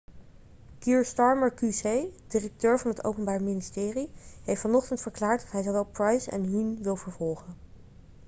kier 0.83 1.03
starmer 1.05 1.51
qc 1.51 1.83
directeur 2.29 2.79
van 2.79 2.91
het 2.91 3.03
openbaar 3.03 3.43
ministerie 3.43 4.09
heeft 4.43 4.61
vanochtend 4.61 5.01
verklaard 5.01 5.41
dat 5.41 5.51
hij 5.51 5.63
zowel 5.63 5.85
pryce 5.85 6.31
en 6.31 6.43
huhne 6.43 6.81
wil 6.83 6.95
vervolgen 6.95 7.57